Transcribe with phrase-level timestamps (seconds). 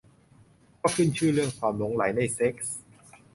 [0.81, 2.77] ก็ขึ้นชื่อเรื่องความหลงใหลในเซ็กส์